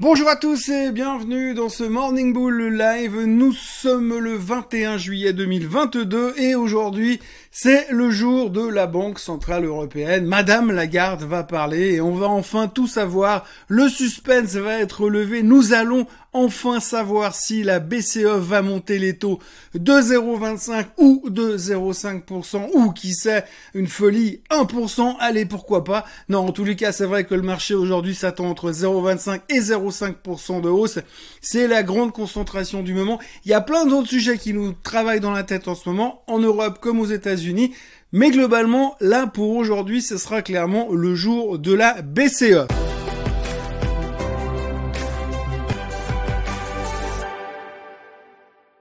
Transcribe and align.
Bonjour 0.00 0.28
à 0.28 0.36
tous 0.36 0.68
et 0.68 0.92
bienvenue 0.92 1.54
dans 1.54 1.68
ce 1.68 1.82
Morning 1.82 2.32
Bull 2.32 2.72
Live. 2.72 3.24
Nous 3.24 3.52
sommes 3.52 4.16
le 4.16 4.36
21 4.36 4.96
juillet 4.96 5.32
2022 5.32 6.34
et 6.36 6.54
aujourd'hui 6.54 7.18
c'est 7.50 7.90
le 7.90 8.08
jour 8.08 8.50
de 8.50 8.64
la 8.64 8.86
Banque 8.86 9.18
Centrale 9.18 9.64
Européenne. 9.64 10.24
Madame 10.24 10.70
Lagarde 10.70 11.24
va 11.24 11.42
parler 11.42 11.94
et 11.94 12.00
on 12.00 12.14
va 12.14 12.28
enfin 12.28 12.68
tout 12.68 12.86
savoir. 12.86 13.44
Le 13.66 13.88
suspense 13.88 14.54
va 14.54 14.78
être 14.78 15.08
levé. 15.08 15.42
Nous 15.42 15.72
allons 15.72 16.06
enfin 16.38 16.80
savoir 16.80 17.34
si 17.34 17.62
la 17.62 17.80
BCE 17.80 18.38
va 18.38 18.62
monter 18.62 18.98
les 18.98 19.18
taux 19.18 19.40
de 19.74 19.92
0,25 19.92 20.86
ou 20.96 21.24
de 21.28 21.56
0,5% 21.56 22.70
ou 22.74 22.92
qui 22.92 23.12
sait, 23.12 23.44
une 23.74 23.88
folie 23.88 24.40
1%. 24.50 25.16
Allez, 25.18 25.46
pourquoi 25.46 25.84
pas. 25.84 26.04
Non, 26.28 26.46
en 26.46 26.52
tous 26.52 26.64
les 26.64 26.76
cas, 26.76 26.92
c'est 26.92 27.06
vrai 27.06 27.24
que 27.24 27.34
le 27.34 27.42
marché 27.42 27.74
aujourd'hui 27.74 28.14
s'attend 28.14 28.48
entre 28.48 28.70
0,25 28.70 29.40
et 29.48 29.60
0,5% 29.60 30.60
de 30.60 30.68
hausse. 30.68 31.00
C'est 31.40 31.66
la 31.66 31.82
grande 31.82 32.12
concentration 32.12 32.82
du 32.82 32.94
moment. 32.94 33.18
Il 33.44 33.50
y 33.50 33.54
a 33.54 33.60
plein 33.60 33.86
d'autres 33.86 34.08
sujets 34.08 34.38
qui 34.38 34.52
nous 34.52 34.72
travaillent 34.72 35.20
dans 35.20 35.32
la 35.32 35.42
tête 35.42 35.66
en 35.66 35.74
ce 35.74 35.88
moment, 35.88 36.22
en 36.28 36.38
Europe 36.38 36.78
comme 36.80 37.00
aux 37.00 37.06
États-Unis 37.06 37.72
mais 38.10 38.30
globalement, 38.30 38.96
là 39.00 39.26
pour 39.26 39.54
aujourd'hui, 39.54 40.00
ce 40.00 40.16
sera 40.16 40.40
clairement 40.40 40.88
le 40.90 41.14
jour 41.14 41.58
de 41.58 41.74
la 41.74 42.00
BCE. 42.00 42.87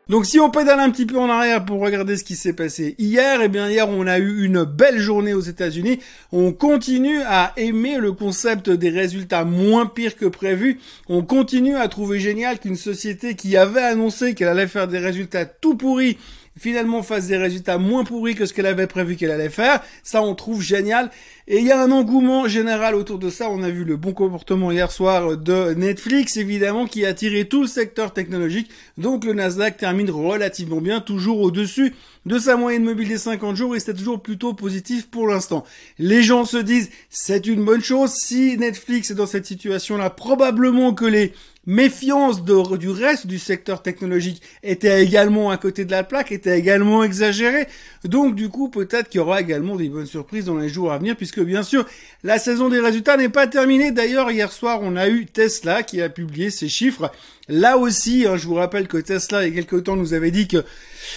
Donc 0.10 0.26
si 0.26 0.40
on 0.40 0.50
pédale 0.50 0.80
un 0.80 0.90
petit 0.90 1.06
peu 1.06 1.18
en 1.18 1.30
arrière 1.30 1.66
pour 1.66 1.82
regarder 1.82 2.16
ce 2.16 2.24
qui 2.24 2.38
s'est 2.38 2.54
passé 2.54 2.96
hier, 2.98 3.42
eh 3.42 3.50
bien 3.50 3.70
hier 3.70 3.90
on 3.90 4.08
a 4.08 4.20
eu 4.20 4.46
une 4.46 4.64
belle 4.64 5.00
journée 5.00 5.34
aux 5.34 5.42
États-Unis. 5.42 6.00
On 6.32 6.54
continue 6.54 7.22
à 7.24 7.52
aimer 7.58 7.98
le 7.98 8.14
concept 8.14 8.70
des 8.70 8.90
résultats 8.90 9.44
moins 9.44 9.86
pires 9.86 10.16
que 10.16 10.26
prévu. 10.26 10.80
On 11.10 11.24
continue 11.24 11.76
à 11.76 11.90
trouver 11.90 12.22
génial 12.22 12.60
qu'une 12.60 12.78
société 12.78 13.36
qui 13.36 13.58
avait 13.58 13.82
annoncé 13.82 14.34
qu'elle 14.34 14.48
allait 14.48 14.68
faire 14.68 14.88
des 14.88 15.00
résultats 15.00 15.46
tout 15.46 15.76
pourris 15.76 16.18
finalement 16.58 17.04
fasse 17.04 17.28
des 17.28 17.38
résultats 17.38 17.78
moins 17.78 18.04
pourris 18.04 18.36
que 18.36 18.46
ce 18.46 18.54
qu'elle 18.54 18.66
avait 18.66 18.88
prévu 18.88 19.16
qu'elle 19.16 19.32
allait 19.32 19.50
faire. 19.50 19.82
Ça, 20.04 20.22
on 20.22 20.36
trouve 20.36 20.62
génial. 20.62 21.12
Et 21.50 21.60
il 21.60 21.66
y 21.66 21.72
a 21.72 21.82
un 21.82 21.92
engouement 21.92 22.48
général 22.48 22.94
autour 22.94 23.20
de 23.20 23.30
ça. 23.30 23.50
On 23.50 23.64
a 23.64 23.70
vu 23.70 23.86
le 23.86 23.96
bon 23.96 24.12
comportement 24.12 24.70
hier 24.70 24.92
soir 24.92 25.38
de 25.38 25.74
Netflix, 25.74 26.36
évidemment, 26.36 26.88
qui 26.88 27.06
a 27.06 27.14
tiré 27.14 27.48
tout 27.48 27.62
le 27.62 27.68
secteur 27.68 28.12
technologique. 28.14 28.70
Donc 28.98 29.24
le 29.24 29.34
Nasdaq 29.34 29.78
termine 29.78 30.10
relativement 30.10 30.82
bien, 30.82 31.00
toujours 31.00 31.40
au-dessus 31.40 31.94
de 32.26 32.38
sa 32.38 32.58
moyenne 32.58 32.84
mobile 32.84 33.08
des 33.08 33.18
50 33.18 33.56
jours 33.56 33.76
et 33.76 33.80
c'est 33.80 33.94
toujours 33.94 34.22
plutôt 34.22 34.54
positif 34.54 35.10
pour 35.10 35.28
l'instant. 35.28 35.64
Les 35.98 36.24
gens 36.24 36.44
se 36.44 36.58
disent, 36.58 36.90
c'est 37.10 37.48
une 37.48 37.64
bonne 37.64 37.82
chose. 37.82 38.12
Si 38.12 38.58
Netflix 38.58 39.12
est 39.12 39.16
dans 39.16 39.26
cette 39.26 39.46
situation-là, 39.46 40.10
probablement 40.10 40.94
que 40.94 41.06
les 41.06 41.32
méfiance 41.68 42.44
du 42.44 42.90
reste 42.90 43.28
du 43.28 43.38
secteur 43.38 43.84
technologique 43.84 44.42
était 44.64 45.04
également 45.04 45.52
à 45.52 45.58
côté 45.58 45.86
de 45.86 45.92
la 45.92 46.04
plaque, 46.04 46.32
était 46.32 46.58
également 46.58 47.04
exagérée. 47.04 47.68
Donc 48.06 48.36
du 48.36 48.50
coup, 48.50 48.70
peut-être 48.70 49.10
qu'il 49.10 49.20
y 49.20 49.22
aura 49.22 49.42
également 49.42 49.76
des 49.76 49.90
bonnes 49.90 50.06
surprises 50.06 50.46
dans 50.46 50.58
les 50.58 50.70
jours 50.70 50.92
à 50.92 50.98
venir, 50.98 51.16
puisque 51.16 51.42
bien 51.42 51.64
sûr, 51.64 51.86
la 52.24 52.40
saison 52.40 52.70
des 52.70 52.80
résultats 52.80 53.18
n'est 53.18 53.30
pas 53.30 53.48
terminée. 53.48 53.92
D'ailleurs, 53.92 54.32
hier 54.32 54.52
soir, 54.52 54.80
on 54.82 54.96
a 54.96 55.10
eu 55.10 55.26
Tesla 55.26 55.84
qui 55.84 56.02
a 56.02 56.10
publié 56.10 56.50
ses 56.50 56.70
chiffres. 56.70 57.12
Là 57.50 57.78
aussi, 57.78 58.26
hein, 58.28 58.36
je 58.36 58.46
vous 58.46 58.56
rappelle 58.56 58.88
que 58.88 58.98
Tesla, 58.98 59.46
il 59.46 59.56
y 59.56 59.60
a 59.60 59.64
quelques 59.64 59.86
temps, 59.86 59.96
nous 59.96 60.14
avait 60.14 60.32
dit 60.32 60.48
que 60.48 60.66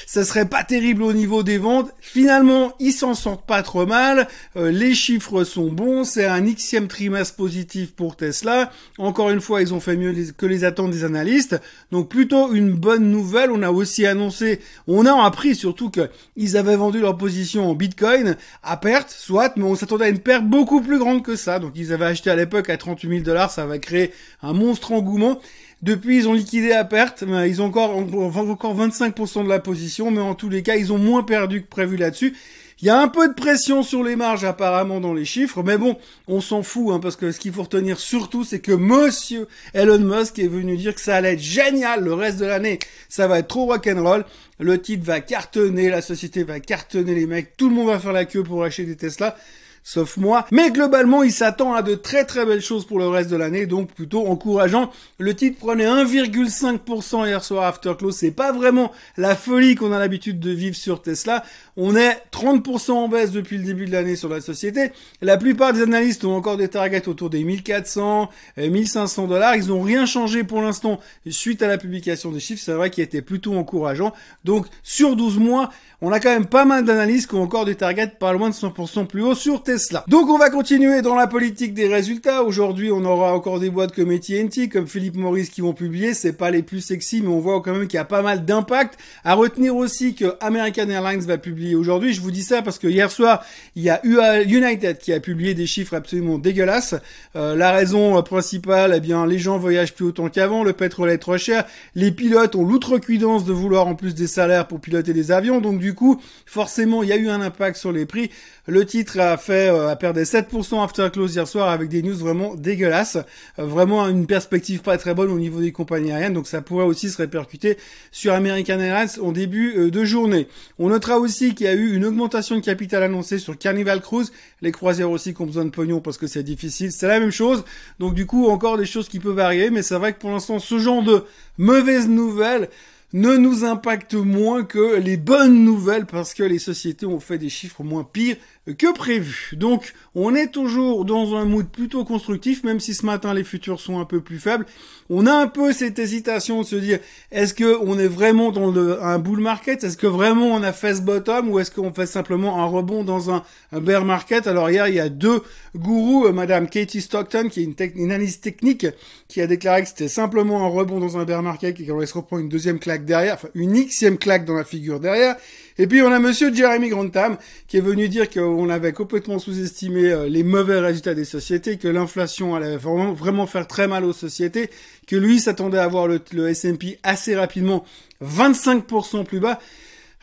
ça 0.07 0.25
serait 0.25 0.49
pas 0.49 0.63
terrible 0.63 1.03
au 1.03 1.13
niveau 1.13 1.43
des 1.43 1.59
ventes. 1.59 1.91
Finalement, 2.01 2.73
ils 2.79 2.93
s'en 2.93 3.15
sortent 3.15 3.47
pas 3.47 3.63
trop 3.63 3.87
mal. 3.87 4.29
Euh, 4.57 4.71
les 4.71 4.95
chiffres 4.95 5.45
sont 5.45 5.73
bons. 5.73 6.05
C'est 6.05 6.27
un 6.27 6.41
xème 6.43 6.89
trimestre 6.89 7.35
positif 7.35 7.93
pour 7.93 8.17
Tesla. 8.17 8.71
Encore 8.99 9.31
une 9.31 9.41
fois, 9.41 9.63
ils 9.63 9.75
ont 9.75 9.81
fait 9.81 9.97
mieux 9.97 10.15
que 10.37 10.47
les 10.47 10.65
attentes 10.65 10.93
des 10.93 11.05
analystes. 11.05 11.61
Donc 11.91 12.09
plutôt 12.09 12.53
une 12.53 12.73
bonne 12.73 13.11
nouvelle. 13.11 13.51
On 13.51 13.63
a 13.63 13.71
aussi 13.71 14.07
annoncé, 14.07 14.61
on 14.87 15.07
a 15.07 15.25
appris 15.25 15.55
surtout 15.55 15.91
qu'ils 15.91 16.57
avaient 16.57 16.77
vendu 16.77 17.01
leur 17.01 17.17
position 17.17 17.69
en 17.69 17.75
Bitcoin 17.75 18.37
à 18.63 18.77
perte, 18.77 19.11
soit, 19.11 19.57
mais 19.57 19.65
on 19.65 19.75
s'attendait 19.75 20.07
à 20.07 20.09
une 20.09 20.19
perte 20.19 20.45
beaucoup 20.45 20.81
plus 20.81 20.99
grande 20.99 21.25
que 21.25 21.37
ça. 21.37 21.59
Donc 21.59 21.73
ils 21.75 21.93
avaient 21.93 22.07
acheté 22.07 22.31
à 22.31 22.37
l'époque 22.37 22.71
à 22.71 22.77
38 22.77 23.09
000 23.09 23.21
dollars. 23.23 23.51
Ça 23.51 23.67
va 23.67 23.79
créer 23.79 24.13
un 24.43 24.53
monstre 24.53 24.93
engouement. 24.93 25.41
Depuis, 25.83 26.19
ils 26.19 26.29
ont 26.29 26.35
liquidé 26.35 26.73
à 26.73 26.85
perte, 26.85 27.25
ils 27.47 27.63
ont 27.63 27.67
encore, 27.67 27.97
encore 27.97 28.77
25% 28.77 29.45
de 29.45 29.49
la 29.49 29.61
position, 29.61 30.11
mais 30.11 30.21
en 30.21 30.35
tous 30.35 30.51
les 30.51 30.63
cas, 30.63 30.77
ils 30.77 30.93
ont 30.93 30.99
moins 30.99 31.23
perdu 31.23 31.63
que 31.63 31.69
prévu 31.69 31.97
là-dessus. 31.97 32.37
Il 32.83 32.87
y 32.87 32.91
a 32.91 32.99
un 32.99 33.09
peu 33.09 33.29
de 33.29 33.35
pression 33.35 33.83
sur 33.83 34.03
les 34.03 34.17
marges 34.17 34.45
apparemment 34.45 35.01
dans 35.01 35.13
les 35.13 35.27
chiffres, 35.27 35.63
mais 35.63 35.77
bon, 35.77 35.99
on 36.29 36.41
s'en 36.41 36.63
fout, 36.63 36.93
hein, 36.93 36.99
parce 36.99 37.17
que 37.17 37.31
ce 37.31 37.39
qu'il 37.39 37.53
faut 37.53 37.65
retenir 37.65 37.99
surtout, 37.99 38.43
c'est 38.43 38.61
que 38.61 38.73
Monsieur 38.73 39.49
Elon 39.75 39.99
Musk 39.99 40.39
est 40.39 40.49
venu 40.49 40.79
dire 40.79 40.95
que 40.95 41.01
ça 41.01 41.17
allait 41.17 41.35
être 41.35 41.43
génial 41.43 42.03
le 42.03 42.15
reste 42.15 42.39
de 42.39 42.47
l'année, 42.47 42.79
ça 43.11 43.29
va 43.29 43.41
être 43.41 43.49
trop 43.49 43.67
rock'n'roll, 43.67 44.25
le 44.59 44.81
titre 44.81 45.05
va 45.05 45.21
cartonner, 45.21 45.91
la 45.91 46.01
société 46.01 46.43
va 46.43 46.59
cartonner 46.59 47.15
les 47.15 47.27
mecs, 47.27 47.55
tout 47.59 47.69
le 47.69 47.75
monde 47.75 47.89
va 47.89 47.99
faire 47.99 48.13
la 48.13 48.25
queue 48.25 48.43
pour 48.43 48.65
acheter 48.65 48.85
des 48.85 48.97
Tesla 48.97 49.37
sauf 49.83 50.17
moi. 50.17 50.47
Mais 50.51 50.71
globalement, 50.71 51.23
il 51.23 51.33
s'attend 51.33 51.75
à 51.75 51.83
de 51.83 51.95
très 51.95 52.25
très 52.25 52.47
belles 52.47 52.61
choses 52.61 52.87
pour 52.87 52.99
le 52.99 53.09
reste 53.09 53.31
de 53.31 53.37
l'année, 53.37 53.67
donc 53.67 53.93
plutôt 53.93 54.27
encourageant. 54.27 54.91
Le 55.19 55.35
titre 55.35 55.59
prenait 55.59 55.87
1,5% 55.87 57.27
hier 57.27 57.43
soir 57.43 57.65
after 57.65 57.95
close. 57.99 58.17
C'est 58.17 58.31
pas 58.31 58.53
vraiment 58.53 58.93
la 59.17 59.35
folie 59.35 59.75
qu'on 59.75 59.93
a 59.93 59.99
l'habitude 59.99 60.41
de 60.41 60.51
vivre 60.51 60.77
sur 60.77 61.03
Tesla. 61.03 61.45
On 61.77 61.97
est 61.97 62.23
30% 62.33 62.93
en 62.93 63.09
baisse 63.09 63.33
depuis 63.33 63.59
le 63.59 63.65
début 63.65 63.87
de 63.87 63.93
l'année 63.93 64.17
sur 64.17 64.29
la 64.29 64.41
société. 64.41 64.93
La 65.23 65.37
plupart 65.37 65.73
des 65.73 65.83
analystes 65.83 66.25
ont 66.25 66.37
encore 66.37 66.57
des 66.57 66.69
targets 66.69 67.09
autour 67.09 67.31
des 67.31 67.43
1400, 67.43 68.29
1500 68.59 69.27
dollars. 69.27 69.57
Ils 69.57 69.69
n'ont 69.69 69.83
rien 69.83 70.07
changé 70.07 70.45
pour 70.45 70.63
l'instant 70.63 71.01
suite 71.29 71.63
à 71.63 71.69
la 71.69 71.79
publication 71.79 72.31
des 72.31 72.41
chiffres. 72.41 72.63
C'est 72.65 72.73
vrai 72.73 72.91
qu'il 72.91 73.03
était 73.03 73.23
plutôt 73.23 73.55
encourageant. 73.55 74.13
Donc, 74.45 74.67
sur 74.83 75.17
12 75.17 75.39
mois, 75.39 75.71
on 76.03 76.13
a 76.13 76.21
quand 76.21 76.31
même 76.31 76.47
pas 76.47 76.65
mal 76.65 76.85
d'analystes 76.85 77.29
qui 77.29 77.35
ont 77.35 77.43
encore 77.43 77.65
des 77.65 77.75
targets 77.75 78.09
pas 78.09 78.33
loin 78.33 78.51
de 78.51 78.55
100% 78.55 79.07
plus 79.07 79.23
haut 79.23 79.35
sur 79.35 79.63
Tesla. 79.63 79.70
Donc 80.09 80.29
on 80.29 80.39
va 80.39 80.51
continuer 80.51 81.03
dans 81.03 81.15
la 81.15 81.27
politique 81.27 81.75
des 81.75 81.87
résultats. 81.87 82.43
Aujourd'hui, 82.43 82.91
on 82.91 83.05
aura 83.05 83.35
encore 83.35 83.61
des 83.61 83.71
boîtes 83.71 83.95
comme 83.95 84.11
AT&T, 84.11 84.69
comme 84.69 84.87
Philippe 84.87 85.17
Morris 85.17 85.49
qui 85.49 85.61
vont 85.61 85.73
publier. 85.73 86.15
C'est 86.15 86.33
pas 86.33 86.51
les 86.51 86.63
plus 86.63 86.81
sexy, 86.81 87.21
mais 87.23 87.29
on 87.29 87.41
voit 87.41 87.61
quand 87.61 87.73
même 87.73 87.87
qu'il 87.87 87.97
y 87.97 88.01
a 88.01 88.05
pas 88.05 88.23
mal 88.23 88.45
d'impact. 88.45 88.99
À 89.25 89.35
retenir 89.35 89.77
aussi 89.77 90.15
que 90.15 90.37
American 90.41 90.89
Airlines 90.89 91.21
va 91.21 91.39
publier 91.39 91.75
aujourd'hui. 91.75 92.13
Je 92.13 92.21
vous 92.21 92.31
dis 92.31 92.43
ça 92.43 92.63
parce 92.63 92.79
que 92.79 92.89
hier 92.89 93.11
soir, 93.11 93.45
il 93.77 93.83
y 93.83 93.91
a 93.91 94.01
United 94.43 94.99
qui 94.99 95.13
a 95.13 95.21
publié 95.21 95.55
des 95.55 95.67
chiffres 95.67 95.95
absolument 95.95 96.39
dégueulasses. 96.39 96.95
Euh, 97.37 97.55
la 97.55 97.73
raison 97.73 98.21
principale, 98.23 98.95
eh 98.97 99.01
bien, 99.01 99.27
les 99.27 99.39
gens 99.39 99.59
voyagent 99.59 99.95
plus 99.95 100.07
autant 100.07 100.29
qu'avant, 100.29 100.65
le 100.65 100.73
pétrole 100.73 101.11
est 101.11 101.19
trop 101.19 101.39
cher, 101.39 101.65
les 101.95 102.11
pilotes 102.11 102.57
ont 102.57 102.65
l'outrecuidance 102.65 103.45
de 103.45 103.53
vouloir 103.53 103.87
en 103.87 103.95
plus 103.95 104.15
des 104.15 104.27
salaires 104.27 104.67
pour 104.67 104.81
piloter 104.81 105.13
des 105.13 105.31
avions, 105.33 105.61
donc 105.61 105.79
du 105.79 105.95
coup, 105.95 106.21
forcément, 106.47 107.03
il 107.03 107.09
y 107.09 107.13
a 107.13 107.17
eu 107.17 107.29
un 107.29 107.41
impact 107.41 107.77
sur 107.77 107.93
les 107.93 108.07
prix. 108.07 108.31
Le 108.67 108.85
titre 108.85 109.19
a 109.19 109.37
fait 109.37 109.60
a 109.69 109.97
perdu 109.97 110.21
7% 110.21 110.83
after 110.83 111.09
close 111.13 111.35
hier 111.35 111.47
soir 111.47 111.69
avec 111.69 111.89
des 111.89 112.03
news 112.03 112.15
vraiment 112.15 112.55
dégueulasses, 112.55 113.19
euh, 113.59 113.65
vraiment 113.65 114.09
une 114.09 114.27
perspective 114.27 114.81
pas 114.81 114.99
très 114.99 115.15
bonne 115.15 115.31
au 115.31 115.39
niveau 115.39 115.61
des 115.61 115.73
compagnies 115.73 116.13
aériennes, 116.13 116.35
donc 116.35 116.47
ça 116.47 116.63
pourrait 116.63 116.85
aussi 116.85 117.11
se 117.11 117.19
répercuter 117.19 117.77
sur 118.13 118.33
American 118.33 118.79
Airlines 118.79 119.21
en 119.23 119.33
début 119.33 119.77
euh, 119.77 119.91
de 119.91 120.05
journée. 120.05 120.49
On 120.79 120.89
notera 120.89 121.19
aussi 121.19 121.55
qu'il 121.55 121.67
y 121.67 121.69
a 121.69 121.75
eu 121.75 121.95
une 121.95 122.05
augmentation 122.05 122.57
de 122.57 122.61
capital 122.61 123.03
annoncée 123.03 123.39
sur 123.39 123.57
Carnival 123.59 124.01
Cruise, 124.01 124.33
les 124.63 124.73
croisières 124.73 125.11
aussi 125.11 125.35
qui 125.35 125.43
ont 125.43 125.47
besoin 125.47 125.65
de 125.65 125.71
pognon 125.71 126.01
parce 126.01 126.19
que 126.19 126.27
c'est 126.27 126.43
difficile, 126.43 126.93
c'est 126.93 127.09
la 127.09 127.21
même 127.21 127.33
chose. 127.33 127.65
Donc 127.99 128.15
du 128.15 128.27
coup, 128.27 128.49
encore 128.49 128.79
des 128.79 128.87
choses 128.87 129.09
qui 129.09 129.19
peuvent 129.19 129.39
arriver, 129.39 129.71
mais 129.71 129.83
c'est 129.83 129.97
vrai 129.97 130.13
que 130.13 130.19
pour 130.19 130.31
l'instant, 130.31 130.59
ce 130.59 130.79
genre 130.79 131.03
de 131.03 131.25
mauvaises 131.59 132.09
nouvelles 132.09 132.69
ne 133.13 133.37
nous 133.37 133.65
impacte 133.65 134.15
moins 134.15 134.63
que 134.65 134.97
les 134.97 135.17
bonnes 135.17 135.65
nouvelles 135.65 136.07
parce 136.07 136.35
que 136.35 136.43
les 136.43 136.59
sociétés 136.59 137.07
ont 137.07 137.21
fait 137.21 137.39
des 137.39 137.49
chiffres 137.49 137.83
moins 137.83 138.05
pires 138.05 138.37
que 138.75 138.93
prévu. 138.93 139.51
Donc, 139.55 139.95
on 140.15 140.35
est 140.35 140.49
toujours 140.49 141.05
dans 141.05 141.35
un 141.35 141.45
mood 141.45 141.67
plutôt 141.67 142.05
constructif, 142.05 142.63
même 142.63 142.81
si 142.81 142.95
ce 142.95 143.07
matin 143.07 143.35
les 143.35 143.45
futurs 143.45 143.81
sont 143.81 143.99
un 143.99 144.05
peu 144.05 144.21
plus 144.21 144.39
faibles. 144.39 144.67
On 145.09 145.27
a 145.27 145.33
un 145.33 145.49
peu 145.49 145.73
cette 145.73 145.99
hésitation 145.99 146.61
de 146.61 146.67
se 146.67 146.77
dire, 146.77 146.99
est-ce 147.33 147.55
que 147.55 147.79
on 147.83 147.99
est 147.99 148.07
vraiment 148.07 148.53
dans 148.53 148.73
un 149.03 149.19
bull 149.19 149.41
market? 149.41 149.83
Est-ce 149.83 149.97
que 149.97 150.07
vraiment 150.07 150.47
on 150.47 150.63
a 150.63 150.73
fait 150.73 150.95
ce 150.95 151.03
bottom 151.03 151.49
ou 151.49 151.59
est-ce 151.59 151.71
qu'on 151.71 151.93
fait 151.93 152.07
simplement 152.07 152.63
un 152.63 152.67
rebond 152.67 153.03
dans 153.03 153.31
un, 153.31 153.43
bear 153.73 154.05
market? 154.05 154.47
Alors 154.47 154.71
hier, 154.71 154.89
il 154.89 154.95
y 154.95 155.01
a 155.01 155.09
deux 155.09 155.43
gourous, 155.75 156.27
euh, 156.27 156.33
Madame 156.33 156.69
Katie 156.69 157.01
Stockton, 157.01 157.49
qui 157.49 157.61
est 157.61 157.65
une, 157.65 157.75
une, 157.97 158.11
analyse 158.13 158.41
technique, 158.41 158.87
qui 159.27 159.41
a 159.41 159.47
déclaré 159.47 159.83
que 159.83 159.89
c'était 159.89 160.09
simplement 160.09 160.65
un 160.65 160.69
rebond 160.69 161.01
dans 161.01 161.19
un 161.19 161.25
bear 161.25 161.43
market 161.43 161.81
et 161.81 161.87
qu'on 161.87 161.97
allait 161.97 162.07
se 162.07 162.15
reprendre 162.15 162.43
une 162.43 162.49
deuxième 162.49 162.79
claque 162.79 163.00
derrière, 163.05 163.35
enfin 163.35 163.49
une 163.55 163.75
xième 163.89 164.19
claque 164.19 164.45
dans 164.45 164.55
la 164.55 164.65
figure 164.65 165.01
derrière. 165.01 165.37
Et 165.79 165.87
puis 165.87 166.03
on 166.03 166.13
a 166.13 166.19
Monsieur 166.19 166.55
Jeremy 166.55 166.91
Grantham 166.91 167.39
qui 167.67 167.79
est 167.79 167.81
venu 167.81 168.09
dire 168.09 168.29
qu'on 168.29 168.69
avait 168.69 168.93
complètement 168.93 169.39
sous-estimé 169.39 170.11
euh, 170.11 170.29
les 170.29 170.43
mauvais 170.43 170.79
résultats 170.79 171.15
des 171.15 171.25
sociétés, 171.25 171.79
que 171.79 171.89
l'inflation 171.89 172.55
allait 172.55 172.77
vraiment, 172.77 173.13
vraiment 173.13 173.47
faire 173.47 173.67
très 173.67 173.89
mal 173.89 174.05
aux 174.05 174.13
sociétés, 174.13 174.71
que 175.07 175.17
lui 175.17 175.41
s'attendait 175.41 175.79
à 175.79 175.89
voir 175.89 176.07
le, 176.07 176.21
le 176.33 176.49
S&P 176.49 176.99
assez 177.03 177.35
rapidement 177.35 177.85
25% 178.23 179.25
plus 179.25 179.41
bas. 179.41 179.59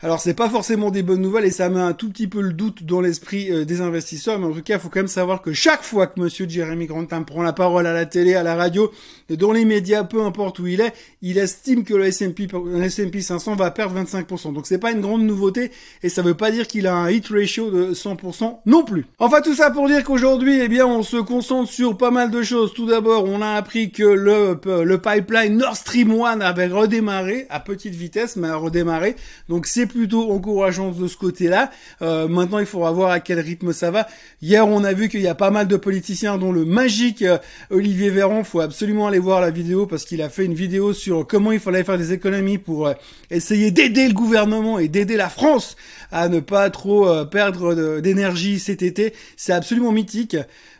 Alors 0.00 0.20
c'est 0.20 0.34
pas 0.34 0.48
forcément 0.48 0.92
des 0.92 1.02
bonnes 1.02 1.20
nouvelles 1.20 1.44
et 1.44 1.50
ça 1.50 1.68
met 1.68 1.80
un 1.80 1.92
tout 1.92 2.08
petit 2.08 2.28
peu 2.28 2.40
le 2.40 2.52
doute 2.52 2.84
dans 2.84 3.00
l'esprit 3.00 3.50
euh, 3.50 3.64
des 3.64 3.80
investisseurs, 3.80 4.38
mais 4.38 4.46
en 4.46 4.52
tout 4.52 4.62
cas 4.62 4.74
il 4.74 4.80
faut 4.80 4.88
quand 4.88 5.00
même 5.00 5.08
savoir 5.08 5.42
que 5.42 5.52
chaque 5.52 5.82
fois 5.82 6.06
que 6.06 6.20
Monsieur 6.20 6.48
Jeremy 6.48 6.86
Grantham 6.86 7.24
prend 7.24 7.42
la 7.42 7.52
parole 7.52 7.84
à 7.84 7.92
la 7.92 8.06
télé, 8.06 8.36
à 8.36 8.44
la 8.44 8.54
radio, 8.54 8.92
dans 9.28 9.50
les 9.50 9.64
médias, 9.64 10.04
peu 10.04 10.22
importe 10.22 10.60
où 10.60 10.68
il 10.68 10.80
est, 10.80 10.92
il 11.20 11.36
estime 11.36 11.82
que 11.82 11.94
le 11.94 12.04
S&P, 12.04 12.46
S&P 12.80 13.20
500 13.20 13.56
va 13.56 13.72
perdre 13.72 14.00
25%. 14.00 14.52
Donc 14.52 14.68
c'est 14.68 14.78
pas 14.78 14.92
une 14.92 15.00
grande 15.00 15.22
nouveauté 15.22 15.72
et 16.04 16.08
ça 16.08 16.22
veut 16.22 16.36
pas 16.36 16.52
dire 16.52 16.68
qu'il 16.68 16.86
a 16.86 16.94
un 16.94 17.10
hit 17.10 17.26
ratio 17.26 17.68
de 17.68 17.92
100% 17.92 18.58
non 18.66 18.84
plus. 18.84 19.04
Enfin 19.18 19.40
tout 19.40 19.56
ça 19.56 19.72
pour 19.72 19.88
dire 19.88 20.04
qu'aujourd'hui, 20.04 20.60
eh 20.62 20.68
bien 20.68 20.86
on 20.86 21.02
se 21.02 21.16
concentre 21.16 21.72
sur 21.72 21.98
pas 21.98 22.12
mal 22.12 22.30
de 22.30 22.44
choses. 22.44 22.72
Tout 22.72 22.86
d'abord, 22.86 23.24
on 23.24 23.42
a 23.42 23.54
appris 23.54 23.90
que 23.90 24.04
le, 24.04 24.60
le 24.84 24.98
pipeline 24.98 25.56
Nord 25.56 25.74
Stream 25.74 26.12
1 26.12 26.40
avait 26.40 26.68
redémarré 26.68 27.48
à 27.50 27.58
petite 27.58 27.96
vitesse, 27.96 28.36
mais 28.36 28.46
a 28.46 28.54
redémarré. 28.54 29.16
Donc 29.48 29.66
c'est 29.66 29.87
plutôt 29.88 30.30
encourageant 30.32 30.90
de 30.90 31.08
ce 31.08 31.16
côté-là. 31.16 31.70
Euh, 32.02 32.28
maintenant, 32.28 32.58
il 32.58 32.66
faudra 32.66 32.92
voir 32.92 33.10
à 33.10 33.20
quel 33.20 33.40
rythme 33.40 33.72
ça 33.72 33.90
va. 33.90 34.06
Hier, 34.42 34.66
on 34.66 34.84
a 34.84 34.92
vu 34.92 35.08
qu'il 35.08 35.20
y 35.20 35.26
a 35.26 35.34
pas 35.34 35.50
mal 35.50 35.66
de 35.66 35.76
politiciens, 35.76 36.38
dont 36.38 36.52
le 36.52 36.64
magique 36.64 37.22
euh, 37.22 37.38
Olivier 37.70 38.10
Véran. 38.10 38.44
Faut 38.44 38.60
absolument 38.60 39.08
aller 39.08 39.18
voir 39.18 39.40
la 39.40 39.50
vidéo 39.50 39.86
parce 39.86 40.04
qu'il 40.04 40.22
a 40.22 40.28
fait 40.28 40.44
une 40.44 40.54
vidéo 40.54 40.92
sur 40.92 41.26
comment 41.26 41.52
il 41.52 41.60
fallait 41.60 41.84
faire 41.84 41.98
des 41.98 42.12
économies 42.12 42.58
pour 42.58 42.86
euh, 42.86 42.94
essayer 43.30 43.70
d'aider 43.70 44.06
le 44.06 44.14
gouvernement 44.14 44.78
et 44.78 44.88
d'aider 44.88 45.16
la 45.16 45.28
France 45.28 45.76
à 46.10 46.28
ne 46.28 46.40
pas 46.40 46.70
trop 46.70 47.06
perdre 47.26 48.00
d'énergie 48.00 48.58
cet 48.58 48.82
été. 48.82 49.12
C'est 49.36 49.52
absolument 49.52 49.92
mythique. 49.92 50.36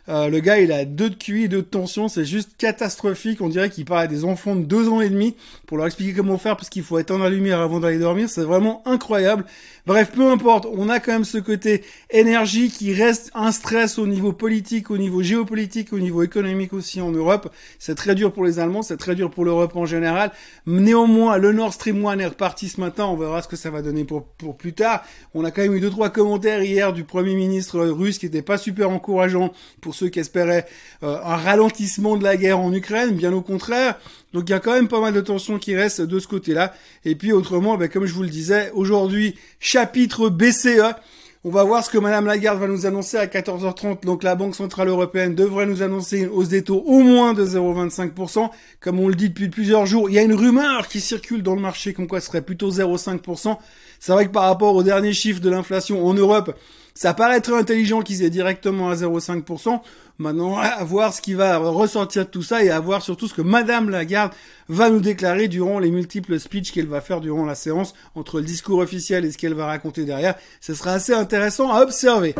Euh, 0.09 0.27
le 0.27 0.39
gars, 0.39 0.59
il 0.59 0.71
a 0.71 0.85
deux 0.85 1.11
de 1.11 1.15
QI, 1.15 1.47
deux 1.49 1.57
de 1.57 1.61
tension, 1.61 2.07
c'est 2.07 2.25
juste 2.25 2.51
catastrophique. 2.57 3.41
On 3.41 3.49
dirait 3.49 3.69
qu'il 3.69 3.85
parle 3.85 4.01
à 4.01 4.07
des 4.07 4.25
enfants 4.25 4.55
de 4.55 4.63
deux 4.63 4.89
ans 4.89 5.01
et 5.01 5.09
demi 5.09 5.35
pour 5.67 5.77
leur 5.77 5.85
expliquer 5.85 6.13
comment 6.13 6.39
faire 6.39 6.57
parce 6.57 6.69
qu'il 6.69 6.81
faut 6.81 6.97
éteindre 6.97 7.23
la 7.23 7.29
lumière 7.29 7.59
avant 7.59 7.79
d'aller 7.79 7.99
dormir. 7.99 8.27
C'est 8.27 8.41
vraiment 8.41 8.81
incroyable 8.85 8.98
incroyable. 8.99 9.45
Bref, 9.89 10.11
peu 10.11 10.29
importe, 10.29 10.67
on 10.71 10.87
a 10.87 10.99
quand 10.99 11.13
même 11.13 11.25
ce 11.25 11.39
côté 11.39 11.83
énergie 12.11 12.69
qui 12.69 12.93
reste 12.93 13.31
un 13.33 13.51
stress 13.51 13.97
au 13.97 14.05
niveau 14.05 14.33
politique, 14.33 14.91
au 14.91 14.99
niveau 14.99 15.23
géopolitique, 15.23 15.93
au 15.93 15.99
niveau 15.99 16.21
économique 16.21 16.73
aussi 16.73 17.01
en 17.01 17.09
Europe. 17.09 17.51
C'est 17.79 17.95
très 17.95 18.13
dur 18.13 18.31
pour 18.31 18.45
les 18.45 18.59
Allemands, 18.59 18.83
c'est 18.83 18.97
très 18.97 19.15
dur 19.15 19.31
pour 19.31 19.45
l'Europe 19.45 19.75
en 19.75 19.87
général. 19.87 20.31
Néanmoins, 20.67 21.39
le 21.39 21.53
Nord 21.53 21.73
Stream 21.73 22.05
1 22.05 22.19
est 22.19 22.27
reparti 22.27 22.69
ce 22.69 22.79
matin. 22.79 23.07
On 23.07 23.17
verra 23.17 23.41
ce 23.41 23.47
que 23.47 23.55
ça 23.55 23.71
va 23.71 23.81
donner 23.81 24.03
pour, 24.03 24.25
pour 24.25 24.57
plus 24.57 24.73
tard. 24.73 25.03
On 25.33 25.43
a 25.43 25.49
quand 25.49 25.63
même 25.63 25.73
eu 25.73 25.79
deux, 25.79 25.89
trois 25.89 26.11
commentaires 26.11 26.61
hier 26.61 26.93
du 26.93 27.03
Premier 27.03 27.33
ministre 27.33 27.79
russe 27.79 28.19
qui 28.19 28.27
n'étaient 28.27 28.43
pas 28.43 28.59
super 28.59 28.91
encourageants 28.91 29.51
pour 29.81 29.95
ceux 29.95 30.09
qui 30.09 30.19
espéraient 30.19 30.67
euh, 31.01 31.17
un 31.23 31.35
ralentissement 31.35 32.15
de 32.15 32.23
la 32.23 32.37
guerre 32.37 32.59
en 32.59 32.71
Ukraine, 32.71 33.15
bien 33.15 33.33
au 33.33 33.41
contraire. 33.41 33.99
Donc 34.33 34.43
il 34.47 34.51
y 34.51 34.55
a 34.55 34.59
quand 34.59 34.73
même 34.73 34.87
pas 34.87 35.01
mal 35.01 35.13
de 35.13 35.21
tensions 35.21 35.57
qui 35.57 35.75
restent 35.75 36.01
de 36.01 36.19
ce 36.19 36.27
côté-là. 36.27 36.73
Et 37.05 37.15
puis 37.15 37.31
autrement, 37.31 37.77
ben, 37.77 37.89
comme 37.89 38.05
je 38.05 38.13
vous 38.13 38.21
le 38.21 38.29
disais, 38.29 38.71
aujourd'hui, 38.75 39.35
chapitre 39.79 40.27
BCE. 40.27 40.93
On 41.45 41.51
va 41.51 41.63
voir 41.63 41.85
ce 41.85 41.89
que 41.89 41.97
Madame 41.97 42.25
Lagarde 42.25 42.59
va 42.59 42.67
nous 42.67 42.85
annoncer 42.85 43.15
à 43.15 43.27
14h30. 43.27 44.03
Donc 44.03 44.23
la 44.23 44.35
Banque 44.35 44.53
Centrale 44.53 44.89
Européenne 44.89 45.35
devrait 45.35 45.67
nous 45.67 45.81
annoncer 45.81 46.19
une 46.19 46.27
hausse 46.27 46.49
des 46.49 46.65
taux 46.65 46.83
au 46.85 46.99
moins 46.99 47.33
de 47.33 47.45
0,25%. 47.45 48.49
Comme 48.81 48.99
on 48.99 49.07
le 49.07 49.15
dit 49.15 49.29
depuis 49.29 49.47
plusieurs 49.47 49.85
jours, 49.85 50.09
il 50.09 50.15
y 50.15 50.19
a 50.19 50.21
une 50.21 50.33
rumeur 50.33 50.89
qui 50.89 50.99
circule 50.99 51.43
dans 51.43 51.55
le 51.55 51.61
marché 51.61 51.93
comme 51.93 52.07
quoi 52.07 52.19
ce 52.19 52.27
serait 52.27 52.41
plutôt 52.41 52.71
0,5%. 52.71 53.57
C'est 54.01 54.11
vrai 54.11 54.25
que 54.25 54.31
par 54.31 54.43
rapport 54.43 54.75
aux 54.75 54.83
derniers 54.83 55.13
chiffres 55.13 55.39
de 55.39 55.49
l'inflation 55.49 56.05
en 56.05 56.13
Europe, 56.13 56.53
ça 56.93 57.13
paraît 57.13 57.39
très 57.39 57.57
intelligent 57.57 58.01
qu'ils 58.01 58.21
aient 58.23 58.29
directement 58.29 58.89
à 58.89 58.95
0,5%. 58.95 59.79
Maintenant, 60.19 60.57
à 60.59 60.83
voir 60.83 61.13
ce 61.13 61.21
qui 61.21 61.33
va 61.33 61.57
ressortir 61.57 62.25
de 62.25 62.29
tout 62.29 62.43
ça 62.43 62.63
et 62.63 62.69
à 62.69 62.79
voir 62.79 63.01
surtout 63.01 63.27
ce 63.27 63.33
que 63.33 63.41
Madame 63.41 63.89
Lagarde 63.89 64.33
va 64.67 64.89
nous 64.89 64.99
déclarer 64.99 65.47
durant 65.47 65.79
les 65.79 65.89
multiples 65.89 66.39
speeches 66.39 66.71
qu'elle 66.71 66.87
va 66.87 67.01
faire 67.01 67.21
durant 67.21 67.45
la 67.45 67.55
séance 67.55 67.93
entre 68.15 68.39
le 68.39 68.45
discours 68.45 68.79
officiel 68.79 69.25
et 69.25 69.31
ce 69.31 69.37
qu'elle 69.37 69.53
va 69.55 69.65
raconter 69.65 70.05
derrière. 70.05 70.35
Ce 70.61 70.73
sera 70.73 70.91
assez 70.91 71.13
intéressant 71.13 71.71
à 71.71 71.81
observer. 71.81 72.35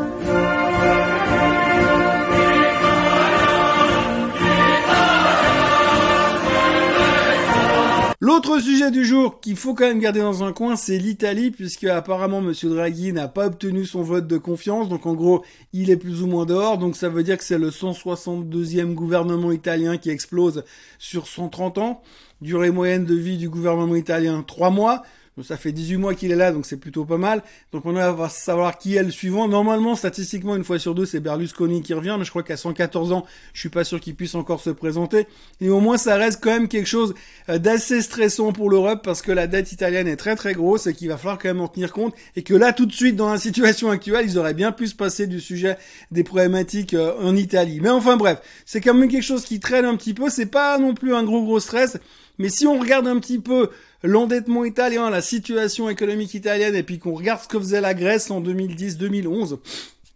L'autre 8.29 8.59
sujet 8.59 8.91
du 8.91 9.05
jour 9.05 9.39
qu'il 9.39 9.55
faut 9.55 9.73
quand 9.73 9.87
même 9.87 9.97
garder 9.97 10.19
dans 10.19 10.43
un 10.43 10.53
coin, 10.53 10.75
c'est 10.75 10.99
l'Italie, 10.99 11.49
puisque 11.49 11.85
apparemment 11.85 12.41
Monsieur 12.41 12.69
Draghi 12.69 13.11
n'a 13.11 13.27
pas 13.27 13.47
obtenu 13.47 13.87
son 13.87 14.03
vote 14.03 14.27
de 14.27 14.37
confiance, 14.37 14.87
donc 14.87 15.07
en 15.07 15.15
gros, 15.15 15.43
il 15.73 15.89
est 15.89 15.97
plus 15.97 16.21
ou 16.21 16.27
moins 16.27 16.45
dehors, 16.45 16.77
donc 16.77 16.95
ça 16.95 17.09
veut 17.09 17.23
dire 17.23 17.39
que 17.39 17.43
c'est 17.43 17.57
le 17.57 17.71
162e 17.71 18.93
gouvernement 18.93 19.51
italien 19.51 19.97
qui 19.97 20.11
explose 20.11 20.63
sur 20.99 21.25
130 21.25 21.79
ans. 21.79 22.03
Durée 22.39 22.69
moyenne 22.69 23.03
de 23.03 23.15
vie 23.15 23.37
du 23.37 23.49
gouvernement 23.49 23.95
italien, 23.95 24.43
3 24.45 24.69
mois 24.69 25.01
ça 25.43 25.57
fait 25.57 25.71
18 25.71 25.97
mois 25.97 26.15
qu'il 26.15 26.31
est 26.31 26.35
là, 26.35 26.51
donc 26.51 26.65
c'est 26.65 26.77
plutôt 26.77 27.05
pas 27.05 27.17
mal. 27.17 27.43
Donc 27.71 27.85
on 27.85 27.93
va 27.93 28.29
savoir 28.29 28.77
qui 28.77 28.95
est 28.95 29.03
le 29.03 29.11
suivant. 29.11 29.47
Normalement, 29.47 29.95
statistiquement, 29.95 30.55
une 30.55 30.63
fois 30.63 30.79
sur 30.79 30.95
deux, 30.95 31.05
c'est 31.05 31.19
Berlusconi 31.19 31.81
qui 31.81 31.93
revient, 31.93 32.15
mais 32.17 32.25
je 32.25 32.29
crois 32.29 32.43
qu'à 32.43 32.57
114 32.57 33.11
ans, 33.11 33.25
je 33.53 33.59
suis 33.59 33.69
pas 33.69 33.83
sûr 33.83 33.99
qu'il 33.99 34.15
puisse 34.15 34.35
encore 34.35 34.61
se 34.61 34.69
présenter. 34.69 35.27
Et 35.61 35.69
au 35.69 35.79
moins, 35.79 35.97
ça 35.97 36.15
reste 36.15 36.43
quand 36.43 36.51
même 36.51 36.67
quelque 36.67 36.87
chose 36.87 37.13
euh, 37.49 37.57
d'assez 37.59 38.01
stressant 38.01 38.51
pour 38.53 38.69
l'Europe, 38.69 39.01
parce 39.03 39.21
que 39.21 39.31
la 39.31 39.47
dette 39.47 39.71
italienne 39.71 40.07
est 40.07 40.17
très 40.17 40.35
très 40.35 40.53
grosse 40.53 40.87
et 40.87 40.93
qu'il 40.93 41.09
va 41.09 41.17
falloir 41.17 41.37
quand 41.37 41.49
même 41.49 41.61
en 41.61 41.67
tenir 41.67 41.93
compte. 41.93 42.13
Et 42.35 42.43
que 42.43 42.53
là, 42.53 42.73
tout 42.73 42.85
de 42.85 42.93
suite, 42.93 43.15
dans 43.15 43.31
la 43.31 43.37
situation 43.37 43.89
actuelle, 43.89 44.25
ils 44.25 44.37
auraient 44.37 44.53
bien 44.53 44.71
pu 44.71 44.87
se 44.87 44.95
passer 44.95 45.27
du 45.27 45.39
sujet 45.39 45.77
des 46.11 46.23
problématiques 46.23 46.93
euh, 46.93 47.13
en 47.21 47.35
Italie. 47.35 47.79
Mais 47.81 47.89
enfin 47.89 48.17
bref, 48.17 48.41
c'est 48.65 48.81
quand 48.81 48.93
même 48.93 49.09
quelque 49.09 49.23
chose 49.23 49.45
qui 49.45 49.59
traîne 49.59 49.85
un 49.85 49.95
petit 49.95 50.13
peu. 50.13 50.29
C'est 50.29 50.45
pas 50.45 50.77
non 50.77 50.93
plus 50.93 51.13
un 51.13 51.23
gros 51.23 51.43
gros 51.43 51.59
stress. 51.59 51.97
Mais 52.39 52.49
si 52.49 52.65
on 52.65 52.79
regarde 52.79 53.07
un 53.07 53.19
petit 53.19 53.39
peu 53.39 53.69
l'endettement 54.01 54.65
italien, 54.65 55.09
la 55.09 55.21
situation 55.21 55.89
économique 55.89 56.33
italienne, 56.33 56.75
et 56.75 56.83
puis 56.83 56.97
qu'on 56.97 57.13
regarde 57.13 57.41
ce 57.43 57.47
que 57.47 57.59
faisait 57.59 57.81
la 57.81 57.93
Grèce 57.93 58.31
en 58.31 58.41
2010-2011, 58.41 59.59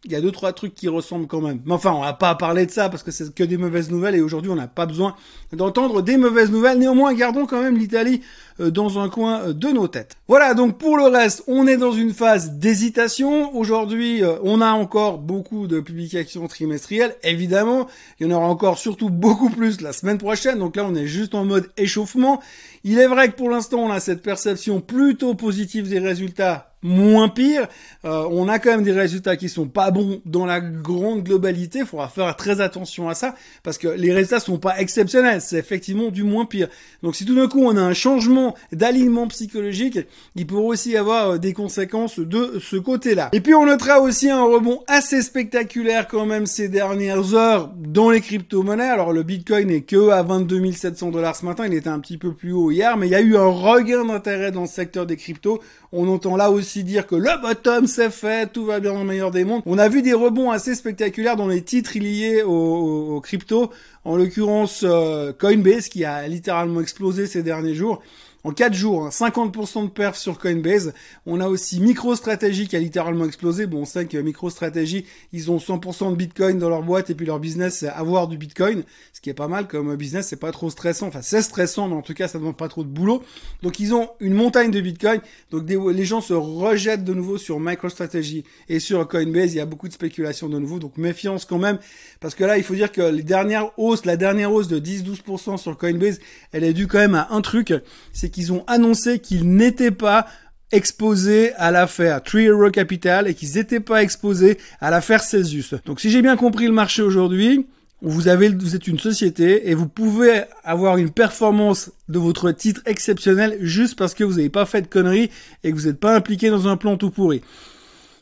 il 0.05 0.11
y 0.11 0.15
a 0.15 0.21
deux 0.21 0.31
trois 0.31 0.51
trucs 0.51 0.75
qui 0.75 0.89
ressemblent 0.89 1.27
quand 1.27 1.41
même. 1.41 1.61
Mais 1.65 1.73
enfin, 1.73 1.93
on 1.93 2.01
va 2.01 2.13
pas 2.13 2.35
parler 2.35 2.65
de 2.65 2.71
ça 2.71 2.89
parce 2.89 3.03
que 3.03 3.11
c'est 3.11 3.33
que 3.33 3.43
des 3.43 3.57
mauvaises 3.57 3.89
nouvelles 3.89 4.15
et 4.15 4.21
aujourd'hui 4.21 4.51
on 4.51 4.55
n'a 4.55 4.67
pas 4.67 4.85
besoin 4.85 5.15
d'entendre 5.53 6.01
des 6.01 6.17
mauvaises 6.17 6.51
nouvelles. 6.51 6.77
Néanmoins, 6.77 7.13
gardons 7.13 7.45
quand 7.45 7.61
même 7.61 7.77
l'Italie 7.77 8.21
euh, 8.59 8.69
dans 8.69 8.99
un 8.99 9.07
coin 9.07 9.41
euh, 9.41 9.53
de 9.53 9.69
nos 9.69 9.87
têtes. 9.87 10.17
Voilà, 10.27 10.53
donc 10.53 10.77
pour 10.77 10.97
le 10.97 11.03
reste, 11.03 11.43
on 11.47 11.67
est 11.67 11.77
dans 11.77 11.93
une 11.93 12.13
phase 12.13 12.51
d'hésitation. 12.51 13.55
Aujourd'hui, 13.55 14.23
euh, 14.23 14.35
on 14.43 14.59
a 14.59 14.71
encore 14.71 15.19
beaucoup 15.19 15.67
de 15.67 15.79
publications 15.79 16.47
trimestrielles. 16.47 17.15
Évidemment, 17.23 17.87
il 18.19 18.27
y 18.27 18.33
en 18.33 18.35
aura 18.35 18.47
encore 18.47 18.77
surtout 18.77 19.09
beaucoup 19.09 19.49
plus 19.49 19.79
la 19.79 19.93
semaine 19.93 20.17
prochaine. 20.17 20.59
Donc 20.59 20.75
là, 20.75 20.85
on 20.85 20.95
est 20.95 21.07
juste 21.07 21.33
en 21.33 21.45
mode 21.45 21.69
échauffement. 21.77 22.41
Il 22.83 22.99
est 22.99 23.07
vrai 23.07 23.29
que 23.29 23.37
pour 23.37 23.49
l'instant, 23.49 23.79
on 23.79 23.91
a 23.91 24.01
cette 24.01 24.21
perception 24.21 24.81
plutôt 24.81 25.33
positive 25.33 25.87
des 25.87 25.99
résultats 25.99 26.72
moins 26.83 27.29
pire. 27.29 27.67
on 28.03 28.47
a 28.47 28.59
quand 28.59 28.71
même 28.71 28.83
des 28.83 28.91
résultats 28.91 29.37
qui 29.37 29.49
sont 29.49 29.67
pas 29.67 29.91
bons 29.91 30.21
dans 30.25 30.45
la 30.45 30.59
grande 30.59 31.23
globalité. 31.23 31.79
Il 31.79 31.85
faudra 31.85 32.09
faire 32.09 32.35
très 32.35 32.61
attention 32.61 33.09
à 33.09 33.15
ça 33.15 33.35
parce 33.63 33.77
que 33.77 33.87
les 33.87 34.13
résultats 34.13 34.39
sont 34.39 34.57
pas 34.57 34.79
exceptionnels. 34.79 35.41
C'est 35.41 35.57
effectivement 35.57 36.09
du 36.09 36.23
moins 36.23 36.45
pire. 36.45 36.67
Donc 37.01 37.15
si 37.15 37.25
tout 37.25 37.35
d'un 37.35 37.47
coup 37.47 37.63
on 37.63 37.75
a 37.77 37.81
un 37.81 37.93
changement 37.93 38.55
d'alignement 38.71 39.27
psychologique, 39.27 39.99
il 40.35 40.47
pourrait 40.47 40.67
aussi 40.67 40.97
avoir 40.97 41.31
euh, 41.31 41.37
des 41.37 41.53
conséquences 41.53 42.19
de 42.19 42.59
ce 42.59 42.75
côté-là. 42.75 43.29
Et 43.33 43.41
puis 43.41 43.53
on 43.53 43.65
notera 43.65 44.01
aussi 44.01 44.29
un 44.29 44.43
rebond 44.43 44.81
assez 44.87 45.21
spectaculaire 45.21 46.07
quand 46.07 46.25
même 46.25 46.45
ces 46.45 46.69
dernières 46.69 47.33
heures 47.33 47.71
dans 47.77 48.09
les 48.09 48.21
crypto-monnaies. 48.21 48.89
Alors 48.89 49.13
le 49.13 49.23
Bitcoin 49.23 49.69
est 49.69 49.81
que 49.81 50.09
à 50.09 50.23
22 50.23 50.71
700 50.71 51.11
dollars 51.11 51.35
ce 51.35 51.45
matin, 51.45 51.65
il 51.67 51.73
était 51.73 51.89
un 51.89 51.99
petit 51.99 52.17
peu 52.17 52.33
plus 52.33 52.53
haut 52.53 52.71
hier, 52.71 52.97
mais 52.97 53.07
il 53.07 53.11
y 53.11 53.15
a 53.15 53.21
eu 53.21 53.35
un 53.35 53.47
regain 53.47 54.05
d'intérêt 54.05 54.51
dans 54.51 54.61
le 54.61 54.67
secteur 54.67 55.05
des 55.05 55.17
cryptos. 55.17 55.61
On 55.91 56.07
entend 56.07 56.35
là 56.35 56.49
aussi 56.49 56.72
dire 56.81 57.05
que 57.05 57.15
le 57.15 57.29
bottom 57.41 57.85
c'est 57.85 58.09
fait, 58.09 58.51
tout 58.51 58.65
va 58.65 58.79
bien 58.79 58.93
dans 58.93 59.01
le 59.01 59.05
meilleur 59.05 59.29
des 59.29 59.43
mondes. 59.43 59.61
On 59.67 59.77
a 59.77 59.87
vu 59.87 60.01
des 60.01 60.13
rebonds 60.13 60.49
assez 60.49 60.73
spectaculaires 60.73 61.35
dans 61.35 61.47
les 61.47 61.61
titres 61.61 61.99
liés 61.99 62.41
aux, 62.41 63.21
cryptos, 63.21 63.69
en 64.05 64.15
l'occurrence 64.15 64.81
euh, 64.83 65.31
Coinbase 65.33 65.89
qui 65.89 66.05
a 66.05 66.27
littéralement 66.27 66.81
explosé 66.81 67.27
ces 67.27 67.43
derniers 67.43 67.75
jours 67.75 68.01
en 68.43 68.51
4 68.51 68.73
jours, 68.73 69.07
50% 69.07 69.79
hein, 69.79 69.85
de 69.85 69.89
perf 69.89 70.17
sur 70.17 70.37
Coinbase. 70.37 70.93
On 71.25 71.39
a 71.39 71.47
aussi 71.47 71.79
MicroStrategy 71.79 72.67
qui 72.67 72.75
a 72.75 72.79
littéralement 72.79 73.23
explosé. 73.25 73.67
Bon, 73.67 73.81
on 73.81 73.85
sait 73.85 74.05
que 74.05 74.17
MicroStrategy, 74.17 75.05
ils 75.31 75.49
ont 75.49 75.57
100% 75.57 76.11
de 76.11 76.15
Bitcoin 76.17 76.59
dans 76.59 76.67
leur 76.67 76.83
boîte 76.83 77.09
et 77.09 77.15
puis 77.15 77.25
leur 77.25 77.39
business, 77.39 77.77
c'est 77.79 77.87
avoir 77.87 78.27
du 78.27 78.37
Bitcoin. 78.37 78.83
Ce 79.13 79.21
qui 79.21 79.29
est 79.29 79.33
pas 79.33 79.47
mal 79.47 79.67
comme 79.67 79.95
business, 79.95 80.27
c'est 80.27 80.39
pas 80.39 80.51
trop 80.51 80.69
stressant. 80.69 81.07
Enfin, 81.07 81.21
c'est 81.21 81.41
stressant, 81.41 81.87
mais 81.87 81.95
en 81.95 82.01
tout 82.01 82.13
cas, 82.13 82.27
ça 82.27 82.37
demande 82.37 82.57
pas 82.57 82.67
trop 82.67 82.83
de 82.83 82.89
boulot. 82.89 83.23
Donc, 83.61 83.79
ils 83.79 83.93
ont 83.93 84.09
une 84.19 84.33
montagne 84.33 84.71
de 84.71 84.81
Bitcoin. 84.81 85.21
Donc, 85.51 85.69
les 85.69 86.05
gens 86.05 86.19
se 86.19 86.33
rejettent 86.33 87.05
de 87.05 87.13
nouveau 87.13 87.37
sur 87.37 87.61
MicroStrategy 87.61 88.43
et 88.67 88.79
sur 88.81 89.07
Coinbase. 89.07 89.53
Il 89.53 89.57
y 89.57 89.61
a 89.61 89.65
beaucoup 89.65 89.87
de 89.87 89.93
spéculation 89.93 90.49
de 90.49 90.59
nouveau. 90.59 90.79
Donc, 90.79 90.97
méfiance 90.97 91.45
quand 91.45 91.59
même. 91.59 91.79
Parce 92.19 92.35
que 92.35 92.43
là, 92.43 92.57
il 92.57 92.63
faut 92.63 92.75
dire 92.75 92.91
que 92.91 93.01
les 93.01 93.23
dernières 93.23 93.71
hausses, 93.77 94.03
la 94.03 94.17
dernière 94.17 94.51
hausse 94.51 94.67
de 94.67 94.79
10-12% 94.79 95.57
sur 95.57 95.77
Coinbase, 95.77 96.19
elle 96.51 96.65
est 96.65 96.73
due 96.73 96.87
quand 96.87 96.99
même 96.99 97.15
à 97.15 97.29
un 97.31 97.39
truc. 97.39 97.73
C'est 98.11 98.32
qu'ils 98.33 98.51
ont 98.51 98.65
annoncé 98.67 99.19
qu'ils 99.19 99.49
n'étaient 99.49 99.91
pas 99.91 100.27
exposés 100.73 101.53
à 101.53 101.71
l'affaire 101.71 102.21
Tree 102.21 102.45
Hero 102.45 102.69
Capital 102.71 103.27
et 103.27 103.35
qu'ils 103.35 103.53
n'étaient 103.55 103.79
pas 103.79 104.03
exposés 104.03 104.57
à 104.81 104.89
l'affaire 104.89 105.23
Celsius. 105.23 105.75
Donc 105.85 106.01
si 106.01 106.09
j'ai 106.09 106.21
bien 106.21 106.35
compris 106.35 106.65
le 106.65 106.73
marché 106.73 107.01
aujourd'hui, 107.01 107.67
vous 108.01 108.27
avez, 108.27 108.49
vous 108.49 108.75
êtes 108.75 108.87
une 108.87 108.99
société 108.99 109.69
et 109.69 109.75
vous 109.75 109.87
pouvez 109.87 110.41
avoir 110.65 110.97
une 110.97 111.11
performance 111.11 111.91
de 112.09 112.19
votre 112.19 112.51
titre 112.51 112.81
exceptionnelle 112.85 113.57
juste 113.61 113.97
parce 113.97 114.13
que 114.13 114.25
vous 114.25 114.33
n'avez 114.33 114.49
pas 114.49 114.65
fait 114.65 114.81
de 114.81 114.87
conneries 114.87 115.29
et 115.63 115.71
que 115.71 115.77
vous 115.77 115.85
n'êtes 115.85 115.99
pas 115.99 116.13
impliqué 116.13 116.49
dans 116.49 116.67
un 116.67 116.75
plan 116.75 116.97
tout 116.97 117.11
pourri. 117.11 117.41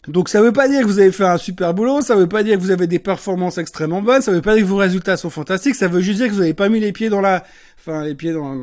Donc 0.08 0.30
ça 0.30 0.42
veut 0.42 0.52
pas 0.52 0.68
dire 0.68 0.82
que 0.82 0.86
vous 0.86 1.00
avez 1.00 1.12
fait 1.12 1.26
un 1.26 1.38
super 1.38 1.74
boulot, 1.74 2.02
ça 2.02 2.16
veut 2.16 2.28
pas 2.28 2.44
dire 2.44 2.58
que 2.58 2.62
vous 2.62 2.72
avez 2.72 2.88
des 2.88 3.00
performances 3.00 3.58
extrêmement 3.58 4.02
bonnes, 4.02 4.22
ça 4.22 4.32
veut 4.32 4.42
pas 4.42 4.56
dire 4.56 4.64
que 4.64 4.70
vos 4.70 4.78
résultats 4.78 5.16
sont 5.16 5.30
fantastiques, 5.30 5.76
ça 5.76 5.88
veut 5.88 6.02
juste 6.02 6.18
dire 6.18 6.28
que 6.28 6.34
vous 6.34 6.40
n'avez 6.40 6.56
pas 6.56 6.70
mis 6.70 6.80
les 6.80 6.92
pieds 6.92 7.10
dans 7.10 7.22
la, 7.22 7.44
enfin 7.80 8.04
les 8.04 8.16
pieds 8.16 8.34
dans 8.34 8.56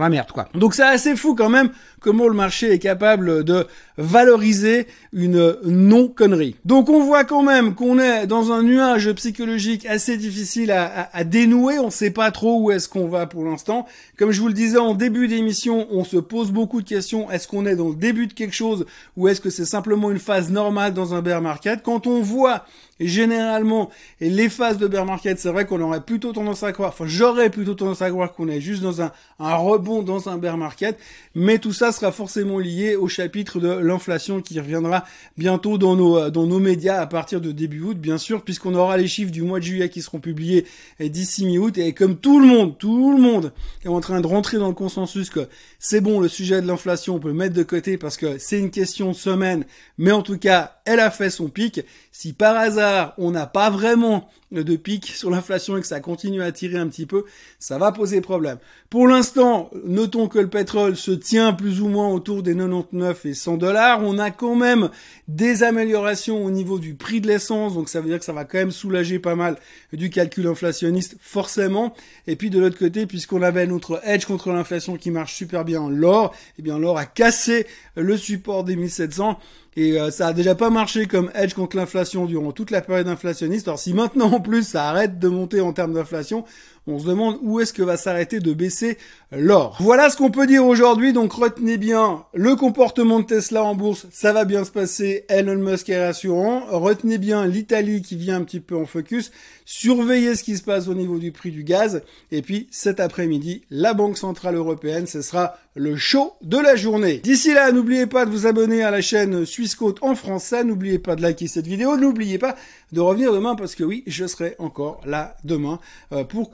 la 0.00 0.08
merde, 0.08 0.32
quoi. 0.32 0.48
Donc 0.54 0.74
c'est 0.74 0.82
assez 0.82 1.16
fou 1.16 1.34
quand 1.34 1.48
même 1.48 1.70
comment 2.02 2.28
le 2.28 2.34
marché 2.34 2.72
est 2.72 2.78
capable 2.78 3.44
de 3.44 3.66
valoriser 3.96 4.86
une 5.12 5.56
non-connerie. 5.64 6.56
Donc 6.64 6.88
on 6.88 7.02
voit 7.04 7.24
quand 7.24 7.42
même 7.42 7.74
qu'on 7.74 7.98
est 7.98 8.26
dans 8.26 8.52
un 8.52 8.62
nuage 8.62 9.12
psychologique 9.12 9.86
assez 9.86 10.16
difficile 10.16 10.72
à, 10.72 11.24
dénouer, 11.24 11.78
on 11.78 11.90
sait 11.90 12.10
pas 12.10 12.30
trop 12.30 12.60
où 12.60 12.70
est-ce 12.70 12.88
qu'on 12.88 13.06
va 13.06 13.26
pour 13.26 13.44
l'instant. 13.44 13.86
Comme 14.18 14.32
je 14.32 14.40
vous 14.40 14.48
le 14.48 14.54
disais 14.54 14.78
en 14.78 14.94
début 14.94 15.28
d'émission, 15.28 15.86
on 15.90 16.04
se 16.04 16.16
pose 16.16 16.50
beaucoup 16.50 16.82
de 16.82 16.88
questions, 16.88 17.30
est-ce 17.30 17.46
qu'on 17.46 17.66
est 17.66 17.76
dans 17.76 17.88
le 17.88 17.94
début 17.94 18.26
de 18.26 18.32
quelque 18.32 18.54
chose 18.54 18.86
ou 19.16 19.28
est-ce 19.28 19.40
que 19.40 19.50
c'est 19.50 19.64
simplement 19.64 20.10
une 20.10 20.18
phase 20.18 20.50
normale 20.50 20.94
dans 20.94 21.14
un 21.14 21.22
bear 21.22 21.40
market? 21.40 21.82
Quand 21.82 22.06
on 22.06 22.20
voit 22.20 22.64
généralement, 23.06 23.90
les 24.20 24.48
phases 24.48 24.78
de 24.78 24.86
bear 24.86 25.04
market, 25.04 25.38
c'est 25.38 25.50
vrai 25.50 25.66
qu'on 25.66 25.80
aurait 25.80 26.00
plutôt 26.00 26.32
tendance 26.32 26.62
à 26.62 26.72
croire, 26.72 26.90
enfin 26.90 27.04
j'aurais 27.06 27.50
plutôt 27.50 27.74
tendance 27.74 28.02
à 28.02 28.10
croire 28.10 28.32
qu'on 28.32 28.48
est 28.48 28.60
juste 28.60 28.82
dans 28.82 29.02
un, 29.02 29.12
rebond 29.38 30.02
dans 30.02 30.28
un 30.28 30.38
bear 30.38 30.56
market, 30.56 30.98
mais 31.34 31.58
tout 31.58 31.72
ça 31.72 31.92
sera 31.92 32.12
forcément 32.12 32.58
lié 32.58 32.96
au 32.96 33.08
chapitre 33.08 33.60
de 33.60 33.68
l'inflation 33.68 34.40
qui 34.40 34.58
reviendra 34.58 35.04
bientôt 35.36 35.78
dans 35.78 35.96
nos, 35.96 36.30
dans 36.30 36.46
nos 36.46 36.58
médias 36.58 37.00
à 37.00 37.06
partir 37.06 37.40
de 37.40 37.52
début 37.52 37.80
août, 37.80 37.98
bien 37.98 38.18
sûr, 38.18 38.42
puisqu'on 38.42 38.74
aura 38.74 38.96
les 38.96 39.08
chiffres 39.08 39.32
du 39.32 39.42
mois 39.42 39.58
de 39.58 39.64
juillet 39.64 39.88
qui 39.88 40.02
seront 40.02 40.20
publiés 40.20 40.66
d'ici 41.00 41.46
mi-août, 41.46 41.76
et 41.78 41.92
comme 41.92 42.16
tout 42.16 42.40
le 42.40 42.46
monde, 42.46 42.76
tout 42.78 43.12
le 43.12 43.20
monde 43.20 43.52
est 43.84 43.88
en 43.88 44.00
train 44.00 44.20
de 44.20 44.26
rentrer 44.26 44.58
dans 44.58 44.68
le 44.68 44.74
consensus 44.74 45.30
que 45.30 45.48
c'est 45.78 46.00
bon, 46.00 46.20
le 46.20 46.28
sujet 46.28 46.62
de 46.62 46.66
l'inflation, 46.66 47.16
on 47.16 47.18
peut 47.18 47.28
le 47.28 47.34
mettre 47.34 47.54
de 47.54 47.62
côté 47.62 47.98
parce 47.98 48.16
que 48.16 48.38
c'est 48.38 48.58
une 48.58 48.70
question 48.70 49.10
de 49.10 49.16
semaine, 49.16 49.64
mais 49.98 50.12
en 50.12 50.22
tout 50.22 50.38
cas, 50.38 50.76
elle 50.84 51.00
a 51.00 51.10
fait 51.10 51.30
son 51.30 51.48
pic. 51.48 51.80
Si 52.10 52.32
par 52.32 52.56
hasard, 52.56 52.91
on 53.18 53.30
n'a 53.30 53.46
pas 53.46 53.70
vraiment 53.70 54.28
de 54.60 54.76
pic 54.76 55.06
sur 55.06 55.30
l'inflation 55.30 55.78
et 55.78 55.80
que 55.80 55.86
ça 55.86 56.00
continue 56.00 56.42
à 56.42 56.52
tirer 56.52 56.76
un 56.76 56.86
petit 56.88 57.06
peu, 57.06 57.24
ça 57.58 57.78
va 57.78 57.90
poser 57.90 58.20
problème. 58.20 58.58
Pour 58.90 59.08
l'instant, 59.08 59.70
notons 59.84 60.28
que 60.28 60.38
le 60.38 60.48
pétrole 60.48 60.96
se 60.96 61.10
tient 61.10 61.54
plus 61.54 61.80
ou 61.80 61.88
moins 61.88 62.08
autour 62.08 62.42
des 62.42 62.54
99 62.54 63.24
et 63.24 63.34
100 63.34 63.56
dollars. 63.56 64.02
On 64.02 64.18
a 64.18 64.30
quand 64.30 64.54
même 64.54 64.90
des 65.28 65.62
améliorations 65.62 66.44
au 66.44 66.50
niveau 66.50 66.78
du 66.78 66.94
prix 66.94 67.22
de 67.22 67.28
l'essence, 67.28 67.74
donc 67.74 67.88
ça 67.88 68.02
veut 68.02 68.08
dire 68.08 68.18
que 68.18 68.24
ça 68.24 68.34
va 68.34 68.44
quand 68.44 68.58
même 68.58 68.70
soulager 68.70 69.18
pas 69.18 69.34
mal 69.34 69.56
du 69.94 70.10
calcul 70.10 70.46
inflationniste, 70.46 71.16
forcément. 71.20 71.94
Et 72.26 72.36
puis 72.36 72.50
de 72.50 72.58
l'autre 72.58 72.78
côté, 72.78 73.06
puisqu'on 73.06 73.40
avait 73.40 73.66
notre 73.66 74.00
edge 74.04 74.26
contre 74.26 74.50
l'inflation 74.50 74.96
qui 74.96 75.10
marche 75.10 75.34
super 75.34 75.64
bien, 75.64 75.88
l'or, 75.88 76.34
eh 76.58 76.62
bien 76.62 76.78
l'or 76.78 76.98
a 76.98 77.06
cassé 77.06 77.66
le 77.96 78.16
support 78.18 78.64
des 78.64 78.76
1700 78.76 79.38
et 79.76 79.98
euh, 79.98 80.10
ça 80.10 80.28
a 80.28 80.32
déjà 80.32 80.54
pas 80.54 80.70
marché 80.70 81.06
comme 81.06 81.30
edge 81.34 81.54
contre 81.54 81.76
l'inflation 81.76 82.26
durant 82.26 82.52
toute 82.52 82.70
la 82.70 82.82
période 82.82 83.08
inflationniste. 83.08 83.68
Alors 83.68 83.78
si 83.78 83.94
maintenant 83.94 84.32
en 84.32 84.40
plus 84.40 84.66
ça 84.66 84.88
arrête 84.88 85.18
de 85.18 85.28
monter 85.28 85.60
en 85.60 85.72
termes 85.72 85.94
d'inflation, 85.94 86.44
on 86.86 86.98
se 86.98 87.06
demande 87.06 87.38
où 87.42 87.60
est-ce 87.60 87.72
que 87.72 87.82
va 87.82 87.96
s'arrêter 87.96 88.40
de 88.40 88.52
baisser 88.52 88.98
l'or. 89.30 89.76
Voilà 89.80 90.10
ce 90.10 90.16
qu'on 90.16 90.30
peut 90.30 90.46
dire 90.46 90.66
aujourd'hui, 90.66 91.12
donc 91.12 91.32
retenez 91.32 91.76
bien 91.76 92.24
le 92.34 92.56
comportement 92.56 93.20
de 93.20 93.24
Tesla 93.24 93.64
en 93.64 93.74
bourse, 93.74 94.06
ça 94.10 94.32
va 94.32 94.44
bien 94.44 94.64
se 94.64 94.70
passer, 94.70 95.24
Elon 95.28 95.56
Musk 95.56 95.88
est 95.88 96.04
rassurant, 96.04 96.64
retenez 96.70 97.18
bien 97.18 97.46
l'Italie 97.46 98.02
qui 98.02 98.16
vient 98.16 98.36
un 98.36 98.44
petit 98.44 98.60
peu 98.60 98.76
en 98.76 98.84
focus, 98.84 99.30
surveillez 99.64 100.34
ce 100.34 100.44
qui 100.44 100.56
se 100.56 100.62
passe 100.62 100.88
au 100.88 100.94
niveau 100.94 101.18
du 101.18 101.32
prix 101.32 101.50
du 101.50 101.64
gaz, 101.64 102.02
et 102.30 102.42
puis 102.42 102.66
cet 102.70 103.00
après-midi, 103.00 103.62
la 103.70 103.94
Banque 103.94 104.18
Centrale 104.18 104.56
Européenne, 104.56 105.06
ce 105.06 105.22
sera 105.22 105.56
le 105.74 105.96
show 105.96 106.34
de 106.42 106.58
la 106.58 106.76
journée. 106.76 107.18
D'ici 107.18 107.54
là, 107.54 107.72
n'oubliez 107.72 108.06
pas 108.06 108.26
de 108.26 108.30
vous 108.30 108.46
abonner 108.46 108.82
à 108.82 108.90
la 108.90 109.00
chaîne 109.00 109.46
Suisse 109.46 109.74
Côte 109.74 109.98
en 110.02 110.14
français, 110.14 110.64
n'oubliez 110.64 110.98
pas 110.98 111.16
de 111.16 111.22
liker 111.22 111.46
cette 111.46 111.66
vidéo, 111.66 111.96
n'oubliez 111.96 112.38
pas 112.38 112.56
de 112.92 113.00
revenir 113.00 113.32
demain 113.32 113.54
parce 113.54 113.74
que 113.74 113.84
oui, 113.84 114.04
je 114.06 114.26
serai 114.26 114.54
encore 114.58 115.00
là 115.06 115.36
demain 115.44 115.80
euh, 116.12 116.24
pour 116.24 116.50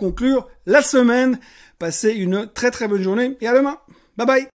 la 0.66 0.82
semaine. 0.82 1.38
Passez 1.78 2.10
une 2.12 2.48
très 2.52 2.70
très 2.70 2.88
bonne 2.88 3.02
journée 3.02 3.36
et 3.40 3.48
à 3.48 3.54
demain. 3.54 3.78
Bye 4.16 4.26
bye 4.26 4.46